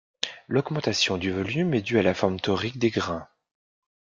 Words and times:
L'augmentation 0.47 1.17
du 1.19 1.29
volume 1.29 1.75
est 1.75 1.83
due 1.83 1.99
à 1.99 2.01
la 2.01 2.15
forme 2.15 2.39
torique 2.39 2.79
des 2.79 2.89
grains. 2.89 3.27